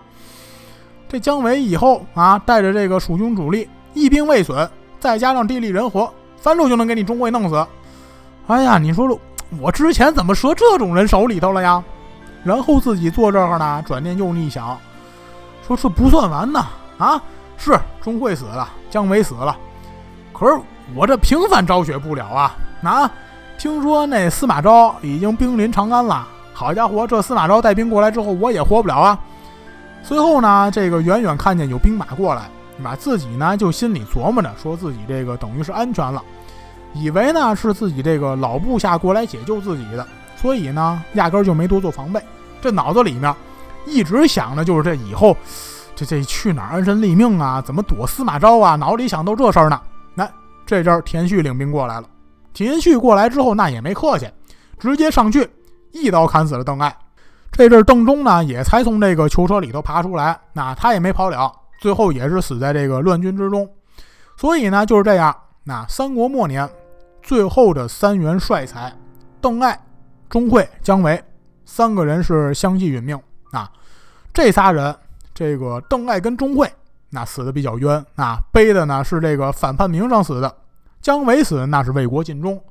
[1.08, 6.08] 这姜维以后啊，带着这个蜀军主力一兵未损，再加上地利人和，
[6.40, 7.66] 三路就能给你钟会弄死。
[8.46, 9.18] 哎呀，你说说，
[9.60, 11.82] 我之前怎么折这种人手里头了呀？
[12.42, 14.76] 然后自己坐这儿呢，转念又一想，
[15.66, 16.66] 说这不算完呢
[16.98, 17.22] 啊！
[17.56, 19.56] 是钟会死了，姜维死了，
[20.32, 20.58] 可是。
[20.96, 22.56] 我这平反昭雪不了啊！
[22.82, 23.08] 啊，
[23.56, 26.26] 听说那司马昭已经兵临长安了。
[26.52, 29.16] 好家伙，这司马昭带兵过来之后，我也活不了啊！
[30.02, 32.50] 随后呢，这个远远看见有兵马过来，
[32.82, 36.22] 把自己呢就心里琢磨着，说自己这个等于是安全了，
[36.94, 42.20] 以为呢是自己这个老部下过来解救自己的，所以呢压根就没多做防备。
[42.60, 43.34] 这脑子里面
[43.86, 45.36] 一直想的就是这以后
[45.94, 47.60] 这这去哪儿安身立命啊？
[47.60, 48.76] 怎么躲司马昭啊？
[48.76, 49.80] 脑里想都这事儿呢。
[50.66, 52.06] 这阵儿田旭领兵过来了，
[52.54, 54.30] 田旭过来之后，那也没客气，
[54.78, 55.50] 直接上去
[55.90, 56.96] 一刀砍死了邓艾。
[57.50, 63.68] 这阵邓忠呢，也才从这个囚车里头爬出来，那他也没跑了，最后也是死在这个乱军之中。
[64.36, 65.34] 所以呢，就是这样。
[65.64, 66.68] 那三国末年，
[67.22, 68.94] 最后的三元帅才
[69.40, 69.78] 邓艾、
[70.28, 71.22] 钟会、姜维
[71.64, 73.20] 三个人是相继殒命。
[73.52, 73.70] 啊，
[74.32, 74.94] 这仨人，
[75.34, 76.70] 这个邓艾跟钟会。
[77.10, 80.56] 那死的比较冤啊，背的呢是这个反叛名上死的。
[81.02, 82.62] 姜维死那是为国尽忠，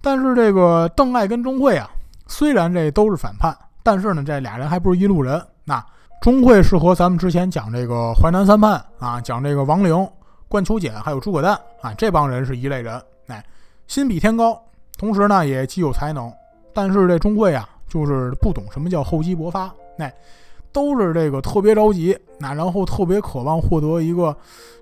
[0.00, 1.88] 但是这个邓艾跟钟会啊，
[2.26, 5.42] 虽然这都是反叛，但是呢这俩人还不是一路人。
[5.64, 5.82] 那
[6.22, 10.08] 钟会是和咱们之前讲这个淮南三叛啊，讲这个王陵、
[10.46, 13.44] 关求简还有诸葛诞啊这帮人是一类人，哎，
[13.88, 14.62] 心比天高，
[14.96, 16.32] 同时呢也极有才能。
[16.72, 20.14] 但是这钟会啊，就是不懂什么叫厚积薄发，哎。
[20.70, 24.34] 都是这个特别着急，那然后特别渴望获得一个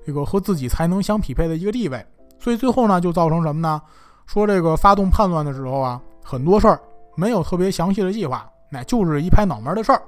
[0.06, 2.06] 这个和自己才能相匹配的一个地位，
[2.38, 3.82] 所以最后呢就造成什么呢？
[4.24, 6.80] 说这个发动叛乱的时候啊，很多事儿
[7.16, 10.00] 没有特别详细的计划，那就是一拍脑门的事儿，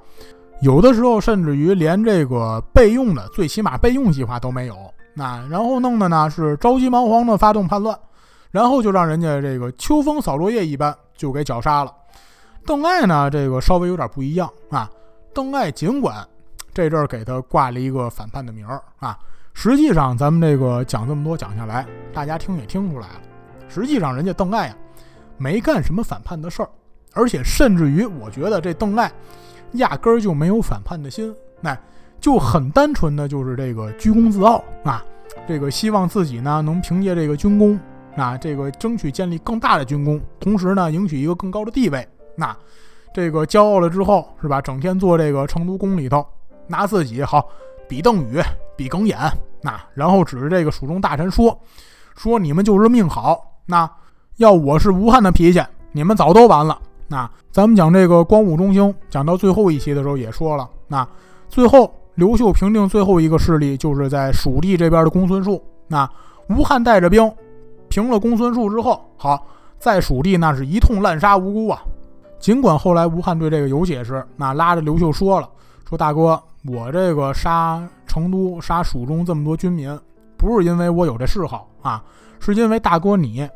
[0.63, 4.75] 有的时候甚至于连这个备用的最起码备用计划都没有，
[5.13, 7.99] 那然后弄的呢是着急忙慌的发动叛乱，
[8.49, 11.91] 然后就让人家这个秋风扫落叶一般就给绞杀了。
[12.65, 14.89] 邓艾呢这个稍微有点不一样啊。
[15.33, 16.25] 邓艾尽管
[16.73, 19.19] 这阵儿给他挂了一个反叛的名儿啊，
[19.53, 23.21] 实际上咱们这个讲这么多讲下来，大家听也听出来了，
[23.67, 24.77] 实际上人家邓艾啊，
[25.37, 26.69] 没干什么反叛的事儿，
[27.11, 29.11] 而且甚至于我觉得这邓艾
[29.73, 31.77] 压根儿就没有反叛的心，那
[32.19, 35.03] 就很单纯的就是这个居功自傲啊，
[35.47, 37.79] 这个希望自己呢能凭借这个军功
[38.15, 42.55] 啊，这个争取建立更大的军功，同时呢赢取一个更高的地位，那
[43.13, 44.61] 这个骄傲了之后是吧？
[44.61, 46.25] 整天坐这个成都宫里头，
[46.67, 47.47] 拿自己好
[47.87, 48.41] 比邓禹，
[48.75, 49.15] 比耿弇。
[49.61, 51.57] 那然后指着这个蜀中大臣说
[52.15, 53.89] ：“说你们就是命好，那
[54.37, 61.07] 要我是吴汉的脾气，你们早都完了。”那咱们讲这个光武中兴，讲到最后一期的时候也说了，那
[61.49, 65.63] 最后刘秀平定最后一个势力，就是在蜀地这边的公孙述。
[65.87, 66.09] 那
[66.49, 67.31] 吴汉带着兵
[67.89, 69.45] 平了公孙述之后，好
[69.77, 71.81] 在蜀地那是一通滥杀无辜啊。
[72.39, 75.49] 尽管后来吴汉对这个有解释，那拉着刘秀说了
[75.87, 79.99] ：“说大哥，我这个杀。”成都杀蜀中这么多军民，
[80.37, 82.03] 不是因为我有这嗜好啊，
[82.39, 83.49] 是因为大哥你，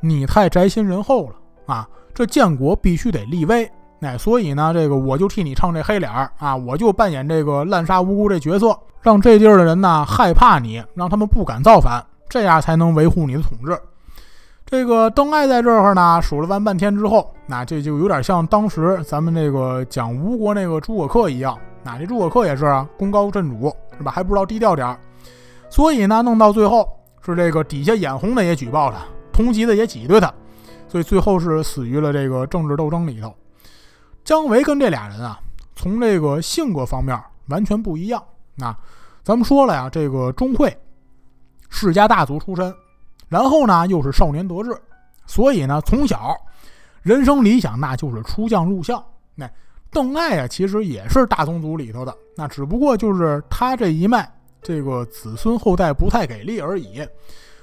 [0.00, 1.36] 你太宅心仁厚了
[1.66, 1.88] 啊！
[2.20, 3.66] 这建国必须得立威，
[4.02, 13.74] 哎，所以呢，这个我就替你唱这黑脸儿啊，我就扮演这个滥杀无辜这角色，让这地儿的人呢害怕你，让他们不敢造反，这样才能维护你的统治。
[14.66, 23.74] 这个邓艾在这儿呢数了完半天之后，那这就有点像当时咱们这个讲吴国那个诸葛恪一样，那这诸葛恪也是，功高震主。
[23.96, 24.12] 是吧？
[24.12, 24.98] 还不知道低调点儿，
[25.70, 26.86] 所以呢，弄到最后
[27.24, 28.98] 是这个底下眼红的也举报他，
[29.32, 30.30] 同级的也挤兑他，
[30.90, 33.32] 所以最后是死于了这个政治斗争里头。
[34.24, 35.40] 姜维跟这俩人啊，
[35.76, 38.22] 从这个性格方面完全不一样。
[38.56, 38.76] 那
[39.22, 40.76] 咱们说了呀，这个钟会
[41.68, 42.74] 世家大族出身，
[43.28, 44.76] 然后呢又是少年得志，
[45.26, 46.36] 所以呢从小
[47.02, 49.02] 人生理想那就是出将入相。
[49.34, 49.48] 那
[49.90, 52.14] 邓艾啊，其实也是大宗族里头的。
[52.36, 57.00] 那只不过就是他这一脉，这个子孙后代不太给力而已，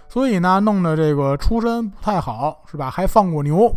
[0.09, 2.89] 所以呢，弄得这个出身不太好，是吧？
[2.89, 3.75] 还放过牛，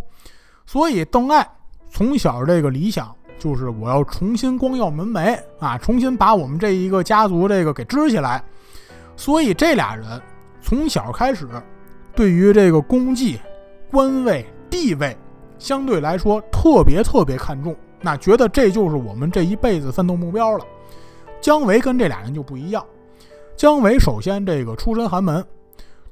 [0.65, 1.47] 所以邓艾
[1.89, 8.41] 从小这个理想就是我要重新光耀门楣啊，重新把我们这一个家族这个给支起来。
[9.17, 10.05] 所以这俩人
[10.61, 11.47] 从小开始，
[12.15, 13.39] 对于这个功绩、
[13.91, 15.15] 官位、地位，
[15.59, 20.65] 相对来说特别特别看重，那觉得这就是我们这一辈子奋斗目标了。
[21.41, 22.83] 姜维跟这俩人就不一样，
[23.55, 25.43] 姜维首先这个出身寒门，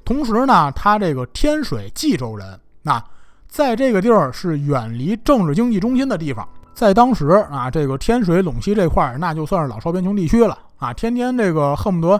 [0.09, 2.99] 同时呢，他这个天水冀州人，那
[3.47, 12.19] 在这个地儿是远离政治经济中心的地方，在当时啊，这个天水陇西这块儿，那就算是老少边穷地区了啊，天天这个恨不得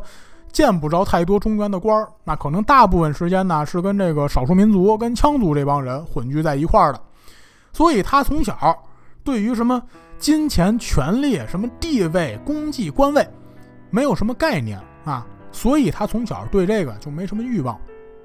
[0.51, 7.01] 见不着太多中原的官儿，那可能大部分时间呢是跟这个少数民族、跟羌族这帮人混居在一块儿的，
[7.73, 8.55] 所以他从小
[9.23, 9.81] 对于什么。
[10.19, 13.25] 金钱、权力、什么地位、功绩、官位，
[13.89, 17.79] 没有什么概念啊，所以他从小对这个就没什么欲望。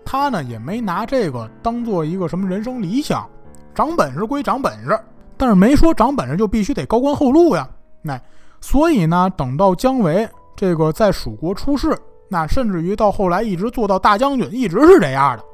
[0.05, 3.29] 他呢也没拿这个当做一个什么人生理想。
[3.75, 4.97] 长本事归长本事，
[5.37, 7.69] 但是没说长本事就必须得高官厚禄呀。
[8.03, 8.21] 那
[8.61, 11.97] 所以呢，等到姜维这个在蜀国出仕，
[12.29, 15.45] 那甚至于到后来一直做到大将军，一直是这样的。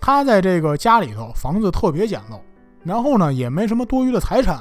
[0.00, 2.38] 他在这个家里头房子特别简陋，
[2.84, 4.60] 然后呢也没什么多余的财产。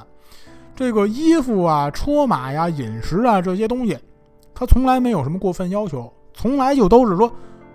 [0.76, 3.98] 这个衣服啊、车马呀、饮食啊这些东西，
[4.54, 7.32] 他从来没有什么过分要求，从来就都是说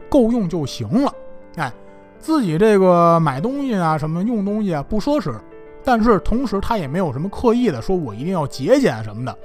[0.08, 1.12] 够用就行了。
[1.56, 1.72] 哎，
[2.18, 5.34] 自己这个买东西啊、什么用东西啊不奢侈，
[5.82, 9.36] 但是同时他也没有什么刻意的说我一定要节俭什么的，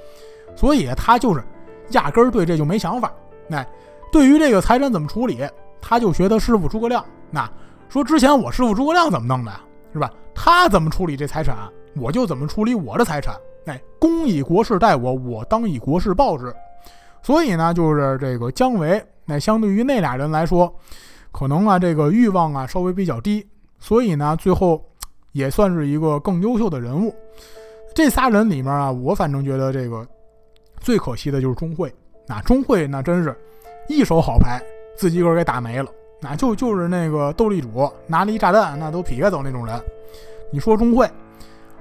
[0.56, 1.44] 所以他就是
[1.92, 3.12] 压根儿对这就没想法。
[3.50, 3.68] 哎，
[4.12, 5.40] 对于这个财产怎么处理，
[5.82, 7.04] 他就学他师傅诸葛亮。
[7.32, 7.50] 那
[7.90, 9.52] 说之前我师傅诸葛亮怎么弄的？
[9.94, 10.12] 是吧？
[10.34, 11.56] 他怎么处理这财产？
[11.96, 13.34] 我就怎么处理我的财产，
[13.68, 16.54] 哎，公以国事待我，我当以国事报之。
[17.26, 20.72] 所以呢，就是这个姜维，那相对于那俩人来说，
[21.32, 23.44] 可能啊，这个欲望啊稍微比较低，
[23.80, 24.80] 所以呢，最后
[25.32, 27.12] 也算是一个更优秀的人物。
[27.96, 30.08] 这仨人里面啊，我反正觉得这个
[30.80, 31.92] 最可惜的就是钟会。
[32.28, 33.36] 那钟会那真是
[33.88, 34.62] 一手好牌，
[34.96, 35.90] 自己个儿给打没了。
[36.22, 39.82] 那就就是那个斗地主拿了一炸弹，那都撇开走那种人。
[40.52, 41.10] 你说钟会？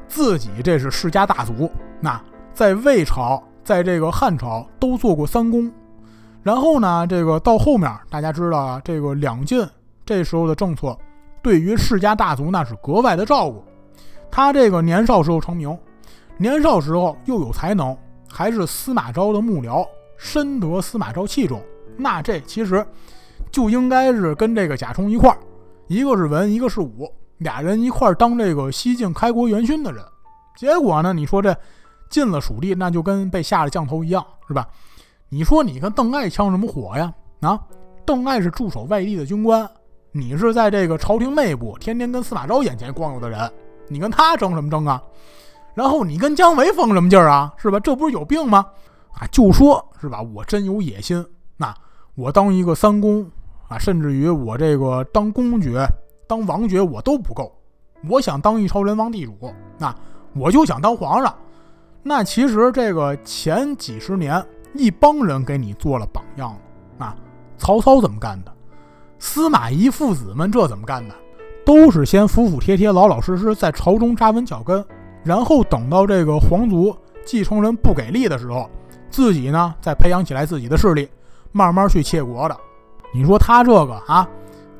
[0.08, 1.70] 自己这是世家大族，
[2.00, 2.18] 那
[2.54, 5.72] 在魏朝，在这个汉朝都做过三公，
[6.42, 9.66] 然后呢，这个到后面大家知道啊，这个两晋
[10.04, 10.96] 这时候的政策，
[11.42, 13.64] 对于世家大族那是格外的照顾。
[14.30, 15.76] 他这个年少时候成名，
[16.36, 17.96] 年少时候又有才能，
[18.30, 19.86] 还是司马昭的幕僚，
[20.18, 21.62] 深得司马昭器重。
[21.96, 22.84] 那这其实
[23.50, 25.38] 就应该是跟这个贾充一块儿，
[25.86, 27.10] 一个是文，一个是武。
[27.38, 30.04] 俩人一块儿当这个西晋开国元勋的人，
[30.56, 31.12] 结果呢？
[31.12, 31.56] 你说这
[32.10, 34.68] 进了蜀地，那就跟被下了降头一样，是吧？
[35.28, 37.12] 你说你跟邓艾呛什么火呀？
[37.40, 37.58] 啊，
[38.04, 39.68] 邓艾是驻守外地的军官，
[40.12, 43.50] 你是在这个朝廷内部天天跟司马昭眼前光有的人，
[43.88, 45.02] 你跟他争什么争啊？
[45.74, 47.52] 然后你跟姜维疯什么劲儿啊？
[47.56, 47.80] 是吧？
[47.80, 48.64] 这不是有病吗？
[49.12, 50.22] 啊，就说是吧？
[50.22, 51.24] 我真有野心，
[51.56, 51.74] 那
[52.14, 53.28] 我当一个三公
[53.66, 55.84] 啊，甚至于我这个当公爵、
[56.28, 57.52] 当王爵我都不够，
[58.08, 59.92] 我想当一朝人王地主，那
[60.34, 61.34] 我就想当皇上。
[62.06, 64.44] 那其实这个前几十年，
[64.74, 66.54] 一帮人给你做了榜样
[66.98, 67.16] 啊。
[67.56, 68.52] 曹操怎么干的？
[69.18, 71.14] 司马懿父子们这怎么干的？
[71.64, 74.84] 都是先服服帖帖、老老实实在朝中扎稳脚跟，
[75.22, 76.94] 然后等到这个皇族
[77.24, 78.68] 继承人不给力的时候，
[79.08, 81.08] 自己呢再培养起来自己的势力，
[81.52, 82.56] 慢慢去窃国的。
[83.14, 84.28] 你说他这个啊，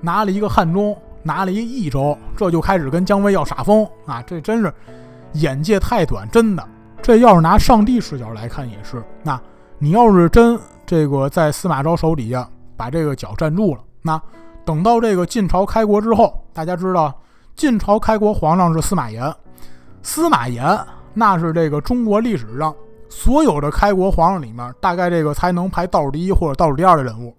[0.03, 4.23] 拿了一个汉中，拿了一益州，这就开始跟姜维要耍疯啊！
[4.27, 4.71] 这真是
[5.33, 6.69] 眼界太短，真的。
[7.05, 9.39] 这要是拿上帝视角来看也是，那
[9.79, 12.49] 你要是真这个在司马昭手底下
[12.79, 14.19] 把这个脚站住了，那
[14.65, 17.13] 等到这个晋朝开国之后，大家知道
[17.55, 19.31] 晋朝开国皇上是司马炎，
[20.03, 20.65] 司马炎
[21.13, 22.75] 那是这个中国历史上
[23.11, 27.37] 所有的开国皇上里面大概这个才能排倒数第一或者倒数第二的人物。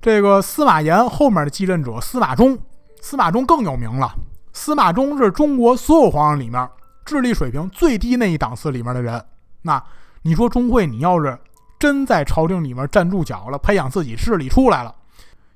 [0.00, 2.58] 这个司马炎后面的继任者司马衷，
[3.00, 4.12] 司马衷更有名了，
[4.52, 6.68] 司马衷是中国所有皇上里面。
[7.04, 9.22] 智力水平最低那一档次里面的人，
[9.62, 9.82] 那
[10.22, 11.36] 你说钟会，你要是
[11.78, 14.94] 真在朝廷里面站住脚了，培养自己势力出来了，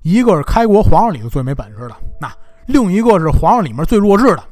[0.03, 2.32] 一个是开国皇上里头最没本事的，那
[2.66, 4.42] 另一个是皇上里面最弱智的。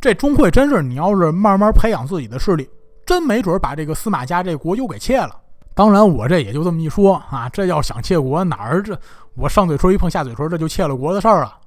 [0.00, 2.68] 这钟会真是，你要是慢慢培养自己的势力，
[3.04, 5.36] 真没准把这个司马家这国又给窃了。
[5.74, 8.98] 当然，我这也就这么一说啊，这要想窃国哪儿这
[9.34, 11.58] 我上嘴唇一碰下嘴唇，这就窃了国的事儿啊。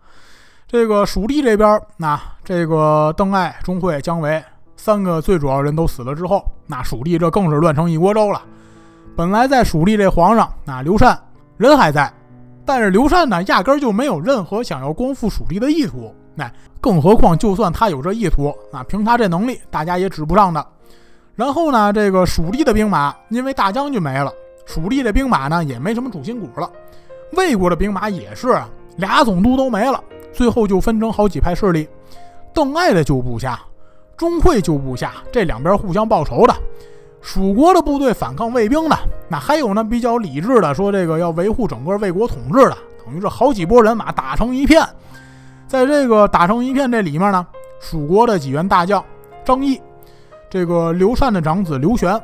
[0.67, 4.43] 这个蜀地这边，那这个邓艾、钟会、姜维。
[4.85, 8.41] 三个最主要人都死了之后，那蜀地这更是乱成一锅粥了。
[9.15, 11.17] 本来在蜀地这皇上，那刘禅
[11.55, 12.11] 人还在，
[12.65, 16.13] 但是刘禅呢，压根就没有任何想要光复蜀地的意图。
[16.35, 20.67] 那更何况，就算他有这意图，那凭他这能力，大家也指不上的。
[21.33, 24.33] 然后呢，这个蜀地的兵马因为大将军没了，
[24.65, 26.69] 蜀地的兵马呢也没什么主心骨了。
[27.37, 28.61] 魏国的兵马也是
[28.97, 30.03] 俩总督都没了，
[30.33, 31.87] 最后就分成好几派势力。
[32.53, 33.57] 邓艾的旧部下。
[34.15, 36.55] 钟会就部下这两边互相报仇的，
[37.21, 38.97] 蜀国的部队反抗魏兵的，
[39.27, 44.85] 那还有呢比较理智的说这个要维护整个魏国统治的，等于是好几拨人马打成一片。
[45.67, 47.45] 在这个打成一片这里面呢，
[47.79, 49.03] 蜀国的几员大将
[49.43, 49.81] 张翼，
[50.49, 52.21] 这个刘禅的长子刘玄，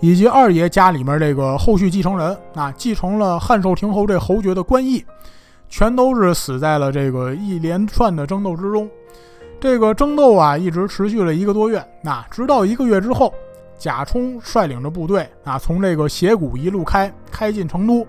[0.00, 5.04] 以及二爷家里面这个后续继承人啊，继承了汉寿亭侯这侯爵的关毅，
[5.68, 8.90] 全都是死在了这个一连串的争斗之中。
[9.60, 11.84] 这个争斗啊，一直持续了一个多月。
[12.02, 13.32] 那直到一个月之后，
[13.78, 18.06] 贾充率领着部队啊，从这个斜谷一路开，开进成都，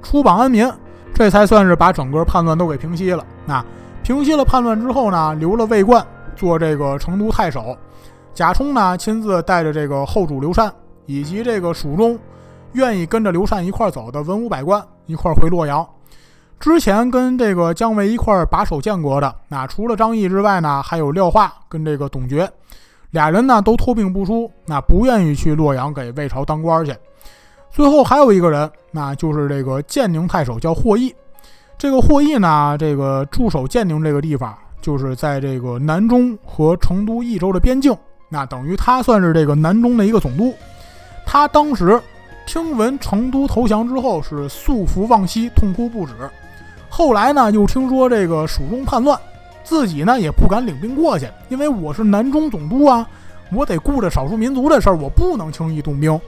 [0.00, 0.70] 出榜安民，
[1.12, 3.26] 这才算是把整个叛乱都给平息了。
[3.44, 3.64] 那
[4.04, 7.76] 平息了叛乱之后呢，留了魏冠做这个成都太守。
[8.32, 10.72] 贾充呢，亲自带着这个后主刘禅，
[11.06, 12.18] 以及这个蜀中
[12.72, 15.84] 愿意跟着刘禅一块走的文武百官，一块回洛阳。
[16.62, 22.48] 之前跟这个姜维一块把守建国的，那除了张毅之外呢，还有廖化跟这个董厥，
[23.10, 26.94] 俩人呢都托病不出，那不愿意去洛阳给魏朝当官去。
[27.72, 31.12] 最后还有一个人，那就是这个建宁太守叫霍毅。
[31.76, 37.92] 这个霍毅呢，这个驻守建宁这个地方，就是在这个南中和成都益州的边境，
[38.28, 40.54] 那等于他算是这个南中的一个总督。
[41.26, 42.00] 他当时
[42.46, 46.12] 听闻成都投降之后，是素服望西，痛哭不止。
[46.94, 49.18] 后来呢，又听说这个蜀中叛乱，
[49.64, 53.08] 自己呢也不敢领兵过去，因为我是南中总督啊，
[53.50, 56.20] 我得顾着少数民族的事儿，我不能轻易动兵。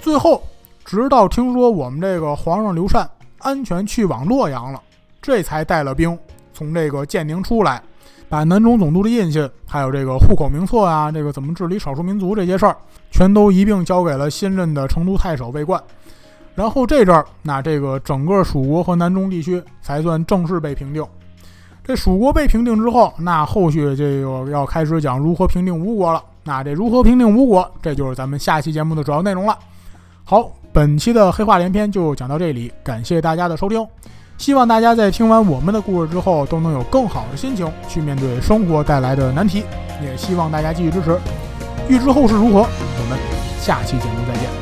[0.00, 0.40] 最后，
[0.84, 4.80] 直到听说我们这个皇上刘禅安全去往洛阳了，
[5.20, 6.16] 这才带了兵
[6.54, 7.82] 从这个建宁出来，
[8.28, 12.76] 把南中总督的印信，还有这个户口名册啊，这个怎么治理少数民族这些事儿，
[13.10, 15.82] 全都一并交给了新任的成都太守魏冠。
[16.58, 21.06] 然后这阵儿，那这个整个蜀国和南中地区才算正式被平定。
[21.84, 26.20] 这蜀国被平定之后，那后续这个要开始讲如何平定吴国了。
[26.42, 29.56] 那这如何平定吴国，这就是咱们下期节目的主要内容了。
[30.24, 33.86] 好，本期的黑话连篇就讲到这里，感谢大家的收听。
[34.36, 39.62] 希望大家在听完我们的故事之后，都能有更好的心情去面对生活带来的难题。
[40.02, 41.16] 也希望大家继续支持。
[41.88, 43.16] 欲知后事如何，我们
[43.60, 44.57] 下期节目再见。